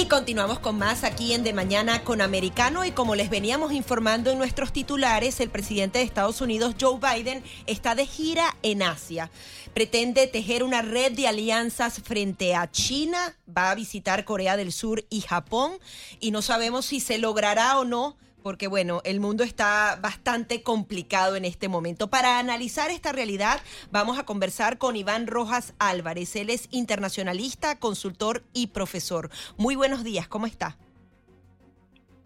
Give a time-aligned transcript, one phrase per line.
[0.00, 2.84] Y continuamos con más aquí en De Mañana con Americano.
[2.84, 7.42] Y como les veníamos informando en nuestros titulares, el presidente de Estados Unidos, Joe Biden,
[7.66, 9.28] está de gira en Asia.
[9.74, 15.04] Pretende tejer una red de alianzas frente a China, va a visitar Corea del Sur
[15.10, 15.72] y Japón.
[16.20, 18.16] Y no sabemos si se logrará o no
[18.48, 22.08] porque bueno, el mundo está bastante complicado en este momento.
[22.08, 26.34] Para analizar esta realidad, vamos a conversar con Iván Rojas Álvarez.
[26.34, 29.28] Él es internacionalista, consultor y profesor.
[29.58, 30.78] Muy buenos días, ¿cómo está?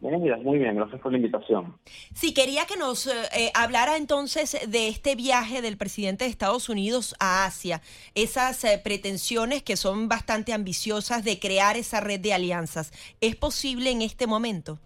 [0.01, 1.77] Buenos días, muy bien, gracias por la invitación.
[2.15, 7.17] Sí, quería que nos eh, hablara entonces de este viaje del presidente de Estados Unidos
[7.19, 7.83] a Asia,
[8.15, 12.93] esas eh, pretensiones que son bastante ambiciosas de crear esa red de alianzas.
[13.21, 14.79] ¿Es posible en este momento?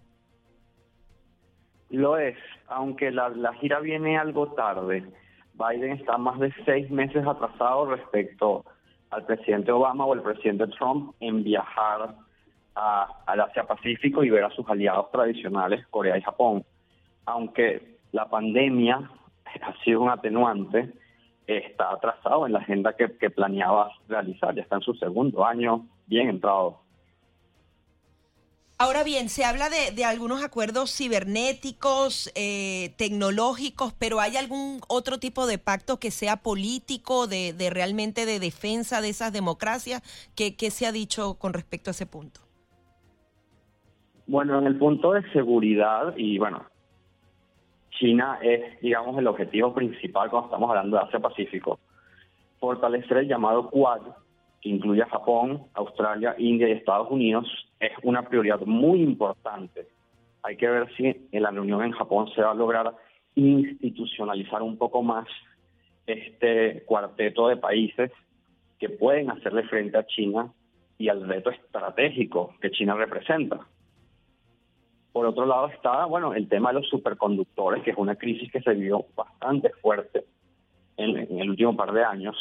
[1.96, 2.36] Lo es,
[2.68, 5.02] aunque la, gira viene algo tarde.
[5.54, 8.66] Biden está más de seis meses atrasado respecto
[9.08, 12.14] al presidente Obama o el presidente Trump en viajar
[12.74, 16.66] a, al Asia Pacífico y ver a sus aliados tradicionales, Corea y Japón.
[17.24, 19.10] Aunque la pandemia
[19.62, 20.92] ha sido un atenuante,
[21.46, 26.28] está atrasado en la agenda que planeaba realizar, ya está en su segundo año bien
[26.28, 26.82] entrado.
[28.78, 35.46] Ahora bien, se habla de, algunos acuerdos cibernéticos, eh, tecnológicos, pero ¿hay algún otro tipo
[35.46, 40.02] de pacto que sea político, de, realmente de defensa de esas democracias?
[40.36, 42.40] ¿Qué, se ha dicho con respecto a ese punto?
[44.26, 46.66] Bueno, en el punto de seguridad, y bueno,
[47.92, 51.78] China es, digamos, el objetivo principal cuando estamos hablando de Asia-Pacífico,
[52.60, 54.02] fortalecer el llamado Quad,
[54.66, 57.46] que incluye a Japón, Australia, India y Estados Unidos,
[57.78, 59.86] es una prioridad muy importante.
[60.42, 62.92] Hay que ver si en la reunión en Japón se va a lograr
[63.36, 65.28] institucionalizar un poco más
[66.04, 68.10] este cuarteto de países
[68.80, 70.52] que pueden hacerle frente a China
[70.98, 73.60] y al reto estratégico que China representa.
[75.12, 78.62] Por otro lado está, bueno, el tema de los superconductores, que es una crisis que
[78.62, 80.24] se vio bastante fuerte
[80.96, 82.36] en, en el último par de años,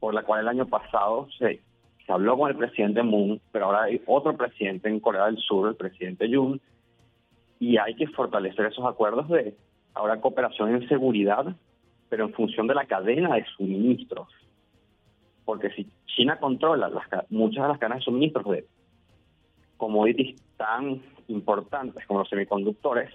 [0.00, 1.60] por la cual el año pasado se
[2.08, 5.76] habló con el presidente Moon, pero ahora hay otro presidente en Corea del Sur, el
[5.76, 6.60] presidente Yoon,
[7.60, 9.54] y hay que fortalecer esos acuerdos de
[9.94, 11.54] ahora cooperación en seguridad,
[12.08, 14.28] pero en función de la cadena de suministros.
[15.44, 18.66] Porque si China controla las, muchas de las cadenas de suministros de
[19.76, 23.10] commodities tan importantes como los semiconductores,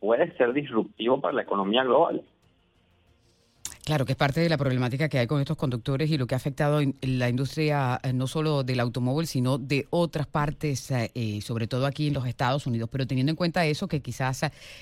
[0.00, 2.22] puede ser disruptivo para la economía global.
[3.84, 6.34] Claro, que es parte de la problemática que hay con estos conductores y lo que
[6.34, 11.42] ha afectado la industria eh, no solo del automóvil, sino de otras partes, eh, eh,
[11.42, 12.88] sobre todo aquí en los Estados Unidos.
[12.90, 14.40] Pero teniendo en cuenta eso, que quizás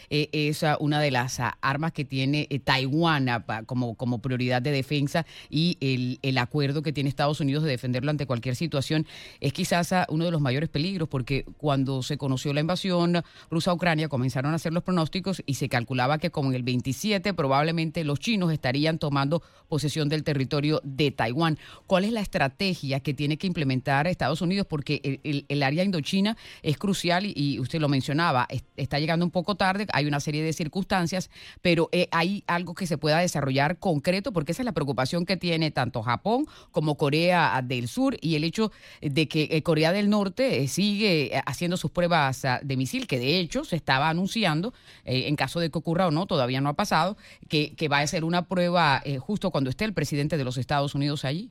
[0.08, 3.26] es una de las armas que tiene Taiwán
[3.66, 8.12] como, como prioridad de defensa y el, el acuerdo que tiene Estados Unidos de defenderlo
[8.12, 9.08] ante cualquier situación,
[9.40, 13.20] es quizás uno de los mayores peligros, porque cuando se conoció la invasión
[13.50, 17.34] rusa a Ucrania, comenzaron a hacer los pronósticos y se calculaba que con el 27
[17.34, 19.42] probablemente los chinos estarían tomando
[19.72, 21.58] posesión del territorio de Taiwán.
[21.86, 24.66] ¿Cuál es la estrategia que tiene que implementar Estados Unidos?
[24.68, 29.86] Porque el, área indochina es crucial y, usted lo mencionaba, está llegando un poco tarde,
[29.94, 31.30] hay una serie de circunstancias,
[31.62, 35.38] pero eh, hay algo que se pueda desarrollar concreto, porque esa es la preocupación que
[35.38, 40.10] tiene tanto Japón como Corea del Sur y el hecho de que eh, Corea del
[40.10, 44.74] Norte eh, sigue haciendo sus pruebas ah, de misil, que de hecho se estaba anunciando,
[45.04, 47.16] en caso de que ocurra o no, todavía no ha pasado,
[47.48, 50.94] que va a ser una prueba eh, justo cuando esté el presidente de los Estados
[50.94, 51.50] Unidos allí?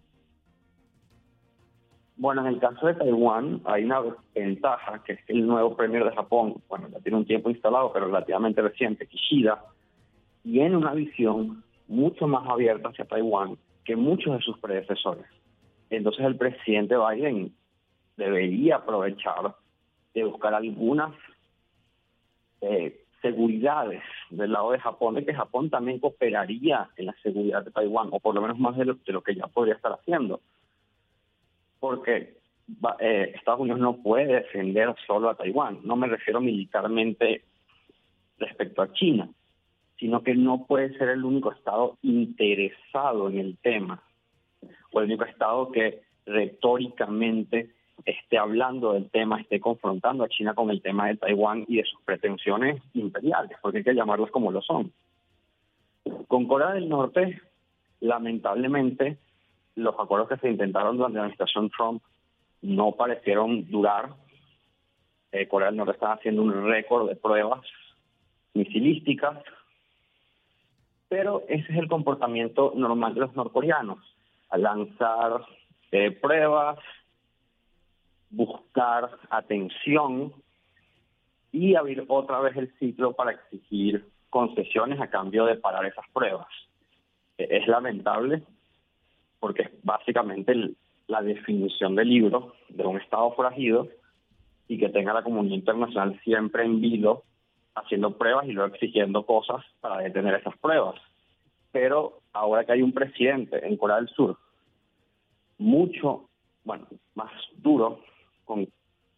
[2.17, 4.01] Bueno, en el caso de Taiwán hay una
[4.35, 7.91] ventaja, que es que el nuevo premier de Japón, bueno, ya tiene un tiempo instalado,
[7.91, 9.63] pero relativamente reciente, Kishida,
[10.43, 15.25] tiene una visión mucho más abierta hacia Taiwán que muchos de sus predecesores.
[15.89, 17.53] Entonces el presidente Biden
[18.17, 19.55] debería aprovechar
[20.13, 21.13] de buscar algunas
[22.61, 27.71] eh, seguridades del lado de Japón, de que Japón también cooperaría en la seguridad de
[27.71, 30.41] Taiwán, o por lo menos más de lo, que ya podría estar haciendo.
[31.79, 32.37] Porque
[32.99, 35.79] eh, Estados Unidos no puede defender solo a Taiwán.
[35.83, 37.43] No me refiero militarmente
[38.39, 39.29] respecto a China,
[39.97, 44.01] sino que no puede ser el único Estado interesado en el tema,
[44.91, 47.69] o el único Estado que retóricamente
[48.05, 51.85] esté hablando del tema, esté confrontando a China con el tema de Taiwán y de
[51.85, 54.91] sus pretensiones imperiales, porque hay que llamarlos como lo son.
[56.27, 57.41] Con Corea del Norte,
[57.99, 59.17] lamentablemente,
[59.75, 62.01] los acuerdos que se intentaron durante la administración Trump
[62.61, 64.09] no parecieron durar.
[65.31, 67.61] Eh, Corea del Norte está haciendo un récord de pruebas
[68.53, 69.37] misilísticas,
[71.07, 73.99] pero ese es el comportamiento normal de los norcoreanos,
[74.49, 75.45] a lanzar
[75.91, 76.79] eh, pruebas,
[78.31, 80.33] buscar atención
[81.51, 86.47] y abrir otra vez el ciclo para exigir concesiones a cambio de parar esas pruebas.
[87.37, 88.43] E-, es lamentable
[89.39, 90.53] porque es básicamente
[91.07, 93.89] la definición del libro de un Estado forajido
[94.67, 97.23] y que tenga la comunidad internacional siempre en vilo
[97.75, 100.95] haciendo pruebas y luego exigiendo cosas para detener esas pruebas.
[101.71, 104.37] Pero ahora que hay un presidente en Corea del Sur
[105.57, 106.29] mucho,
[106.63, 107.99] bueno, más duro
[108.51, 108.67] con,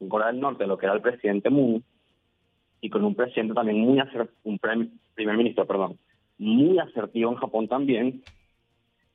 [0.09, 1.81] Corea del Norte, lo que era el presidente Moon,
[2.81, 5.97] y con un presidente también muy asertivo, un primer ministro, perdón,
[6.38, 8.21] muy asertivo en Japón también,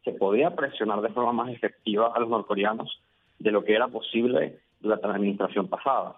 [0.02, 3.02] se podía presionar de forma más efectiva a los norcoreanos
[3.38, 6.16] de lo que era posible durante la administración pasada.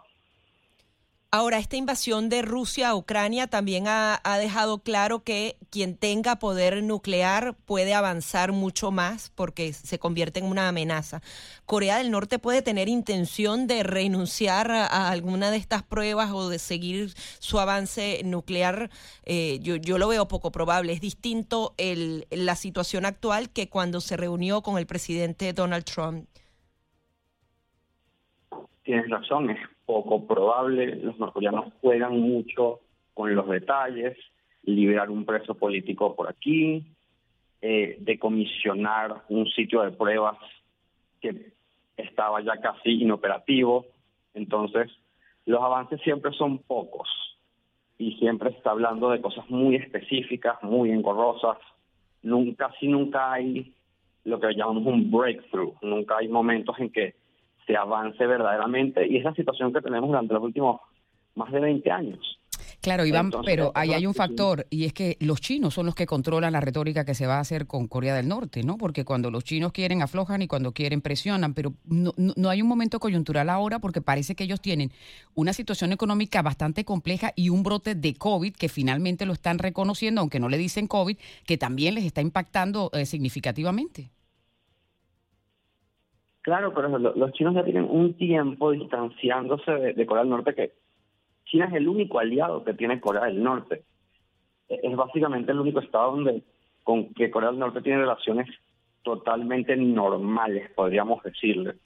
[1.33, 6.83] Ahora, esta invasión de Rusia a Ucrania también ha, dejado claro que quien tenga poder
[6.83, 11.21] nuclear puede avanzar mucho más porque se convierte en una amenaza.
[11.67, 16.59] ¿Corea del Norte puede tener intención de renunciar a, alguna de estas pruebas o de
[16.59, 18.91] seguir su avance nuclear?
[19.25, 20.93] Eh, yo, yo, lo veo poco probable.
[20.95, 26.27] Es distinto el, la situación actual que cuando se reunió con el presidente Donald Trump.
[28.83, 29.49] Tienes razón,
[29.91, 30.95] poco probable.
[30.97, 32.81] Los norcoreanos juegan mucho
[33.13, 34.17] con los detalles,
[34.63, 36.87] liberar un preso político por aquí,
[37.61, 40.39] eh, decomisionar un sitio de pruebas
[41.21, 41.53] que
[41.97, 43.87] estaba ya casi inoperativo.
[44.35, 44.89] Entonces,
[45.45, 47.09] los avances siempre son pocos
[47.99, 51.59] y siempre está hablando de cosas muy específicas, muy engorrosas.
[52.23, 53.75] Nunca, casi nunca hay
[54.25, 55.75] lo que llamamos un breakthrough.
[55.83, 57.15] Nunca hay momentos en que
[57.77, 59.07] avance verdaderamente.
[59.07, 60.81] Y esa situación que tenemos durante los últimos
[61.35, 62.41] más de 20 años.
[62.81, 66.07] Claro, Iván, pero ahí hay un factor y es que los chinos son los que
[66.07, 68.79] controlan la retórica que se va a hacer con Corea del Norte, ¿no?
[68.79, 72.69] Porque cuando los chinos quieren aflojan y cuando quieren presionan, pero no, no, hay un
[72.69, 74.93] momento coyuntural ahora porque parece que ellos tienen
[75.35, 80.23] una situación económica bastante compleja y un brote de COVID que finalmente lo están reconociendo,
[80.23, 84.11] aunque no le dicen COVID, que también les está impactando eh, significativamente.
[86.51, 90.73] Claro, pero los chinos ya tienen un tiempo distanciándose de, Corea del Norte que
[91.45, 93.85] China es el único aliado que tiene Corea del Norte.
[94.69, 96.43] E, es básicamente el único estado donde
[96.83, 98.49] con que Corea del Norte tiene relaciones
[99.05, 101.77] totalmente normales, podríamos decirle.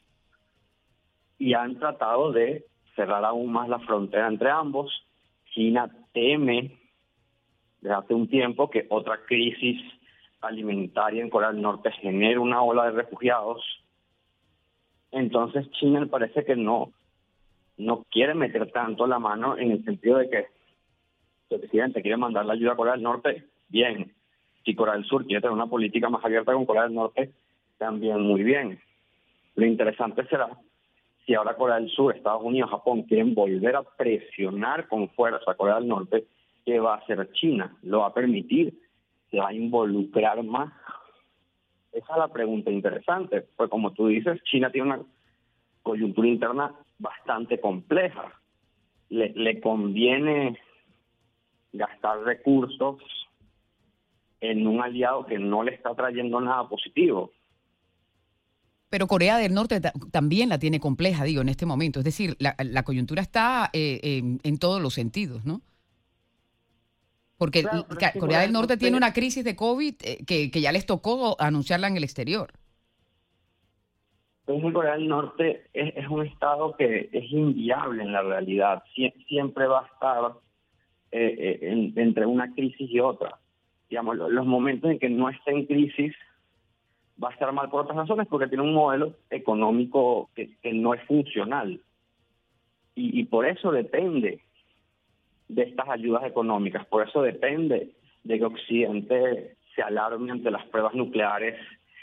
[1.38, 2.64] Y han tratado de
[2.96, 4.90] cerrar aún más la frontera entre ambos.
[5.52, 6.78] China teme
[7.82, 9.78] desde hace un tiempo que otra crisis
[10.40, 13.83] alimentaria en Corea del Norte genere una ola de refugiados
[15.14, 16.92] entonces China parece que no,
[17.76, 20.46] no quiere meter tanto la mano en el sentido de que
[21.50, 24.12] el presidente quiere mandar la ayuda a Corea del Norte, bien.
[24.64, 27.30] Si Corea del Sur quiere tener una política más abierta con Corea del Norte,
[27.78, 28.80] también muy bien.
[29.54, 30.48] Lo interesante será
[31.26, 35.54] si ahora Corea del Sur, Estados Unidos, Japón quieren volver a presionar con fuerza a
[35.54, 36.24] Corea del Norte,
[36.64, 37.74] ¿qué va a hacer China?
[37.82, 38.74] ¿Lo va a permitir?
[39.30, 40.72] ¿Se va a involucrar más
[41.94, 45.02] esa es la pregunta interesante, pues como tú dices, China tiene una
[45.82, 48.32] coyuntura interna bastante compleja.
[49.08, 50.58] Le, le conviene
[51.72, 53.00] gastar recursos
[54.40, 57.30] en un aliado que no le está trayendo nada positivo.
[58.90, 59.80] Pero Corea del Norte
[60.10, 62.00] también la tiene compleja, digo, en este momento.
[62.00, 65.62] Es decir, la, coyuntura está eh, en todos los sentidos, ¿no?
[67.44, 67.62] Porque
[68.18, 71.88] Corea del Norte tiene una crisis de COVID eh, que, que, ya les tocó anunciarla
[71.88, 72.52] en el exterior.
[74.46, 78.82] Entonces Corea del Norte es, un estado que es inviable en la realidad.
[79.28, 80.32] siempre va a estar
[81.12, 83.38] eh, eh, entre una crisis y otra.
[83.90, 86.14] Digamos, los momentos en que no esté en crisis
[87.22, 91.02] va a estar mal por otras razones, porque tiene un modelo económico que, no es
[91.02, 91.78] funcional.
[92.94, 94.43] Y, y por eso depende
[95.48, 96.86] de estas ayudas económicas.
[96.86, 101.56] Por eso depende de que Occidente se alarme ante las pruebas nucleares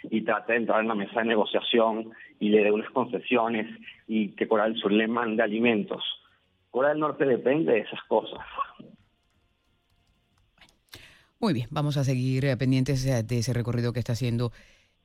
[0.03, 3.67] y trate de entrar en la mesa de negociación y le dé unas concesiones
[4.07, 6.03] y que Corea del Sur le mande alimentos.
[6.69, 8.39] Corea del Norte depende de esas cosas.
[11.39, 14.51] Muy bien, vamos a seguir eh, pendientes eh, de ese recorrido que está haciendo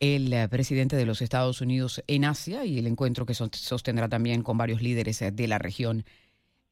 [0.01, 4.43] el eh, presidente de los Estados Unidos en Asia y el encuentro que sostendrá también
[4.43, 6.05] con varios líderes de la región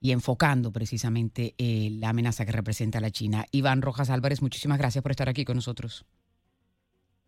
[0.05, 3.47] y enfocando precisamente eh, la amenaza que representa la China.
[3.53, 6.05] Iván Rojas Álvarez, muchísimas gracias por estar aquí con nosotros.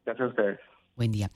[0.04, 0.60] Gracias a ustedes.
[0.94, 1.30] Buen día.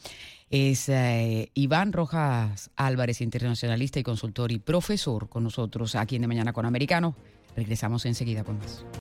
[0.50, 6.28] Es eh, Iván Rojas Álvarez, internacionalista y consultor y profesor con nosotros aquí en De
[6.28, 7.16] Mañana con Americano.
[7.56, 8.84] Regresamos enseguida con más.